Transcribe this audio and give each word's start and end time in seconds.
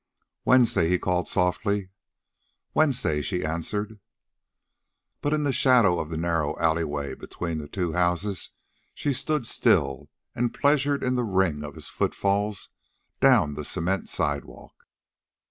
"Wednesday," 0.45 0.89
he 0.89 0.97
called 0.97 1.27
softly. 1.27 1.91
"Wednesday," 2.73 3.21
she 3.21 3.45
answered. 3.45 3.99
But 5.21 5.31
in 5.31 5.43
the 5.43 5.53
shadow 5.53 5.99
of 5.99 6.09
the 6.09 6.17
narrow 6.17 6.57
alley 6.57 7.13
between 7.13 7.59
the 7.59 7.67
two 7.67 7.93
houses 7.93 8.49
she 8.95 9.13
stood 9.13 9.45
still 9.45 10.09
and 10.33 10.55
pleasured 10.55 11.03
in 11.03 11.13
the 11.13 11.23
ring 11.23 11.63
of 11.63 11.75
his 11.75 11.89
foot 11.89 12.15
falls 12.15 12.69
down 13.19 13.53
the 13.53 13.63
cement 13.63 14.09
sidewalk. 14.09 14.73